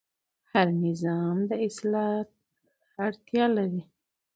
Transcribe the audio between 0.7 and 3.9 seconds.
نظام د اصلاح اړتیا لري